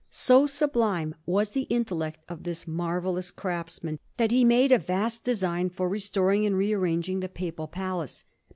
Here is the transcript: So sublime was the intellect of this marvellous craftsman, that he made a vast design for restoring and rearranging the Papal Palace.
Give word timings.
So 0.09 0.47
sublime 0.47 1.13
was 1.27 1.51
the 1.51 1.67
intellect 1.69 2.21
of 2.27 2.41
this 2.41 2.67
marvellous 2.67 3.29
craftsman, 3.29 3.99
that 4.17 4.31
he 4.31 4.43
made 4.43 4.71
a 4.71 4.79
vast 4.79 5.23
design 5.23 5.69
for 5.69 5.87
restoring 5.87 6.43
and 6.43 6.57
rearranging 6.57 7.19
the 7.19 7.29
Papal 7.29 7.67
Palace. 7.67 8.23